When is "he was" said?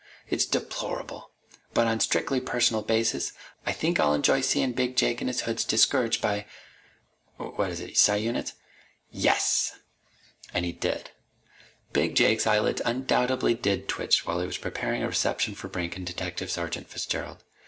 14.39-14.57